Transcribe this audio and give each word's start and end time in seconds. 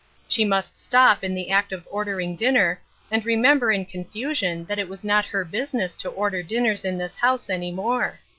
She 0.27 0.43
must 0.45 0.75
stop 0.83 1.23
in 1.23 1.35
the 1.35 1.51
act 1.51 1.71
of 1.71 1.87
ordering 1.91 2.35
dinner, 2.35 2.81
and 3.11 3.23
remember 3.23 3.71
in 3.71 3.85
confusion 3.85 4.65
that 4.65 4.79
it 4.79 4.89
was 4.89 5.05
not 5.05 5.25
her 5.25 5.45
busi 5.45 5.75
ness 5.75 5.95
to 5.97 6.09
order 6.09 6.41
dinners 6.41 6.83
in 6.83 6.97
this 6.97 7.17
house 7.17 7.51
any 7.51 7.71
more. 7.71 8.17